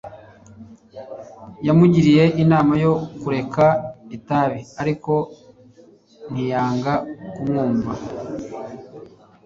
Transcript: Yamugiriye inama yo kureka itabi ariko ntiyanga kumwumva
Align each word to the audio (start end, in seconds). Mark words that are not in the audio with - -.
Yamugiriye 1.65 2.23
inama 2.43 2.73
yo 2.83 2.93
kureka 3.21 3.65
itabi 4.17 4.59
ariko 4.81 5.13
ntiyanga 6.31 6.93
kumwumva 7.33 7.91